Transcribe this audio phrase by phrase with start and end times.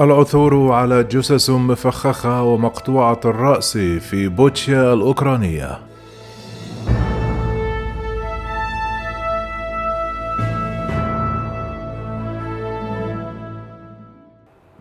[0.00, 5.78] العثور على جثث مفخخة ومقطوعة الرأس في بوتشيا الأوكرانية.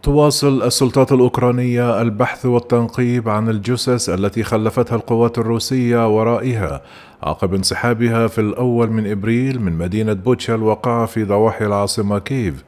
[0.04, 6.82] تواصل السلطات الأوكرانية البحث والتنقيب عن الجثث التي خلفتها القوات الروسية ورائها
[7.24, 12.64] عقب انسحابها في الأول من إبريل من مدينة بوتشا الواقعة في ضواحي العاصمة كييف.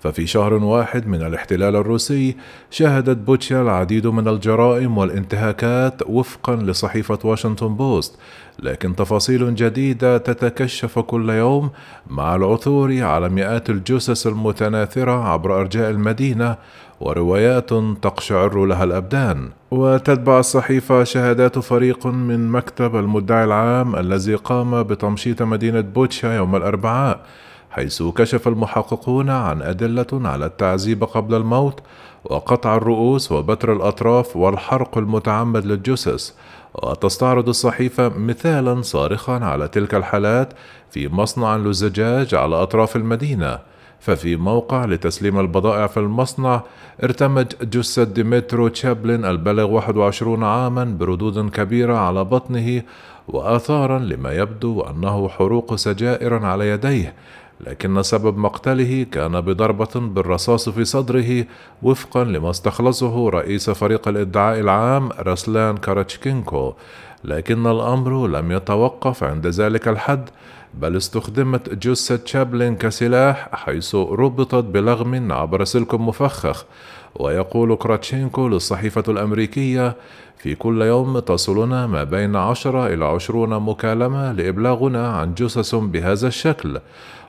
[0.00, 2.36] ففي شهر واحد من الاحتلال الروسي
[2.70, 8.18] شهدت بوتشا العديد من الجرائم والانتهاكات وفقا لصحيفة واشنطن بوست
[8.58, 11.70] لكن تفاصيل جديدة تتكشف كل يوم
[12.10, 16.56] مع العثور على مئات الجثث المتناثرة عبر أرجاء المدينة
[17.00, 17.70] وروايات
[18.02, 19.50] تقشعر لها الأبدان.
[19.70, 27.20] وتتبع الصحيفة شهادات فريق من مكتب المدعي العام الذي قام بتمشيط مدينة بوتشا يوم الأربعاء
[27.78, 31.80] حيث كشف المحققون عن أدلة على التعذيب قبل الموت
[32.24, 36.32] وقطع الرؤوس وبتر الأطراف والحرق المتعمد للجثث
[36.74, 40.52] وتستعرض الصحيفة مثالا صارخا على تلك الحالات
[40.90, 43.58] في مصنع للزجاج على أطراف المدينة
[44.00, 46.62] ففي موقع لتسليم البضائع في المصنع
[47.04, 52.82] ارتمت جثة ديمترو تشابلين البالغ 21 عاما برضوض كبيرة على بطنه
[53.28, 57.14] وآثارا لما يبدو أنه حروق سجائر على يديه
[57.60, 61.44] لكن سبب مقتله كان بضربة بالرصاص في صدره
[61.82, 66.74] وفقا لما استخلصه رئيس فريق الإدعاء العام رسلان كرافتشينكو
[67.24, 70.30] لكن الأمر لم يتوقف عند ذلك الحد
[70.74, 76.64] بل استخدمت جثة تشابلين كسلاح حيث ربطت بلغم عبر سلك مفخخ.
[77.16, 79.96] ويقول كرافتشينكو للصحيفة الأمريكية
[80.38, 86.80] في كل يوم تصلنا ما بين عشرة إلى عشرون مكالمة لإبلاغنا عن جثث بهذا الشكل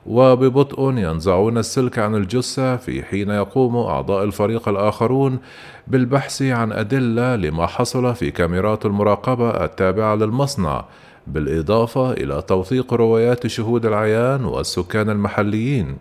[0.06, 5.38] وببطء ينزعون السلك عن الجثة في حين يقوم أعضاء الفريق الآخرون
[5.86, 10.84] بالبحث عن أدلة لما حصل في كاميرات المراقبة التابعة للمصنع
[11.26, 15.96] بالإضافة إلى توثيق روايات شهود العيان والسكان المحليين.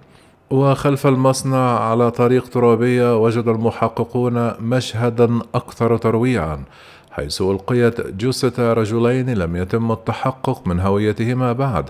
[0.51, 6.63] وخلف المصنع على طريق ترابية وجد المحققون مشهدا أكثر ترويعا
[7.11, 11.89] حيث ألقيت جثة رجلين لم يتم التحقق من هويتهما بعد.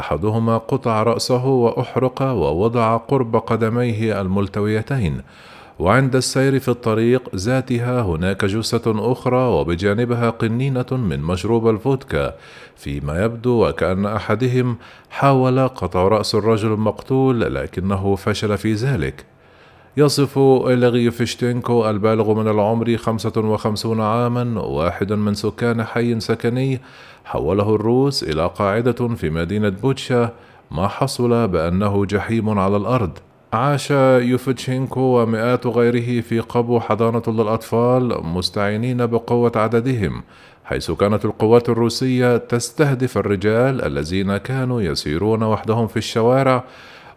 [0.00, 5.20] أحدهما قطع رأسه وأحرق ووضع قرب قدميه الملتويتين.
[5.78, 12.34] وعند السير في الطريق ذاتها هناك جثة أخرى وبجانبها قنينة من مشروب الفودكا
[12.76, 14.76] فيما يبدو وكأن أحدهم
[15.10, 19.24] حاول قطع رأس الرجل المقتول لكنه فشل في ذلك.
[19.96, 26.80] يصف إلغي فيشتينكو البالغ من العمر 55 عاما واحد من سكان حي سكني
[27.24, 30.32] حوله الروس إلى قاعدة في مدينة بوتشا
[30.70, 33.18] ما حصل بأنه جحيم على الأرض.
[33.52, 33.90] عاش
[34.30, 40.22] يوفتشينكو ومئات غيره في قبو حضانة للأطفال مستعينين بقوة عددهم
[40.64, 46.64] حيث كانت القوات الروسية تستهدف الرجال الذين كانوا يسيرون وحدهم في الشوارع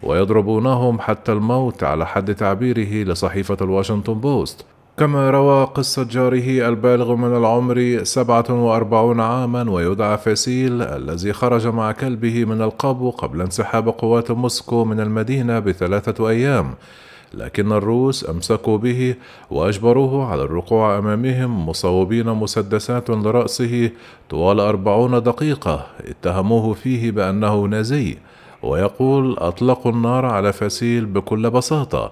[0.04, 4.66] ويضربونهم حتى الموت على حد تعبيره لصحيفة الواشنطن بوست.
[5.02, 12.46] كما روى قصة جاره البالغ من العمر 47 عاما ويدعى فاسيل الذي خرج مع كلبه
[12.46, 16.74] من القبو قبل انسحاب قوات موسكو من المدينة بثلاثة أيام.
[17.34, 19.16] لكن الروس أمسكوا به
[19.52, 23.92] وأجبروه على الركوع أمامهم مصوبين مسدسات لرأسه
[24.30, 25.86] طوال أربعون دقيقة.
[26.08, 28.18] اتهموه فيه بأنه نازي
[28.64, 32.12] ويقول أطلقوا النار على فاسيل بكل بساطة.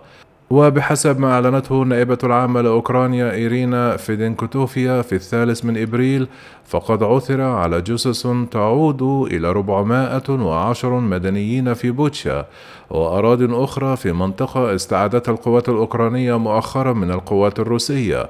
[0.50, 6.28] وبحسب ما أعلنته النائبة العامة لأوكرانيا إيرينا فيدينكوتوفيا في الثالث من إبريل
[6.66, 12.46] فقد عثر على جثث تعود إلى 410 مدنيين في بوتشا
[12.90, 18.30] وأراضٍ أخرى في منطقة استعادتها القوات الأوكرانية مؤخرا من القوات الروسية.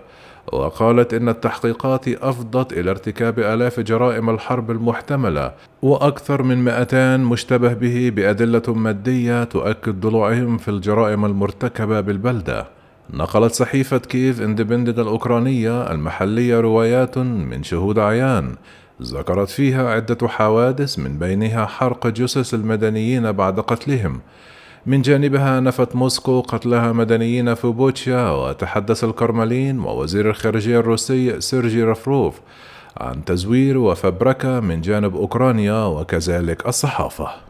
[0.53, 5.51] وقالت إن التحقيقات أفضت إلى ارتكاب آلاف جرائم الحرب المحتملة
[5.81, 12.67] وأكثر من 200 مشتبه به بأدلة مادية تؤكد ضلوعهم في الجرائم المرتكبة بالبلدة.
[13.13, 18.55] نقلت صحيفة كيف اندبندنت الأوكرانية المحلية روايات من شهود عيان
[19.01, 24.21] ذكرت فيها عدة حوادث من بينها حرق جثث المدنيين بعد قتلهم.
[24.85, 32.39] من جانبها نفت موسكو قتلها مدنيين في بوتشا وتحدث الكرملين ووزير الخارجية الروسي سيرجي لافروف
[32.97, 37.48] عن تزوير وفبركة من جانب أوكرانيا وكذلك الصحافة.